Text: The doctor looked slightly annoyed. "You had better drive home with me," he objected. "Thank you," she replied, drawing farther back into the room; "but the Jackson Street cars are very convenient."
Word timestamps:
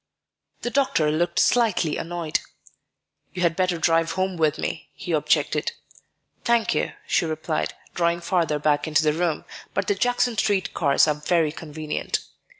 The 0.63 0.71
doctor 0.71 1.11
looked 1.11 1.37
slightly 1.37 1.95
annoyed. 1.97 2.39
"You 3.33 3.43
had 3.43 3.55
better 3.55 3.77
drive 3.77 4.13
home 4.13 4.35
with 4.35 4.57
me," 4.57 4.89
he 4.93 5.11
objected. 5.11 5.73
"Thank 6.43 6.73
you," 6.73 6.93
she 7.05 7.25
replied, 7.27 7.75
drawing 7.93 8.21
farther 8.21 8.57
back 8.57 8.87
into 8.87 9.03
the 9.03 9.13
room; 9.13 9.45
"but 9.75 9.85
the 9.85 9.93
Jackson 9.93 10.35
Street 10.39 10.73
cars 10.73 11.07
are 11.07 11.13
very 11.13 11.51
convenient." 11.51 12.21